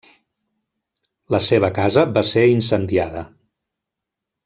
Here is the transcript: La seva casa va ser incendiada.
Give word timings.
La 1.35 1.41
seva 1.49 1.71
casa 1.81 2.07
va 2.17 2.25
ser 2.33 2.47
incendiada. 2.57 3.27